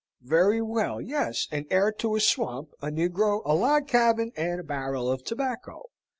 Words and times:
"Very 0.25 0.63
well! 0.63 0.99
Yes; 0.99 1.47
and 1.51 1.67
heir 1.69 1.91
to 1.99 2.15
a 2.15 2.19
swamp, 2.19 2.71
a 2.81 2.87
negro, 2.87 3.43
a 3.45 3.53
log 3.53 3.87
cabin 3.87 4.31
and 4.35 4.59
a 4.59 4.63
barrel 4.63 5.11
of 5.11 5.23
tobacco! 5.23 5.89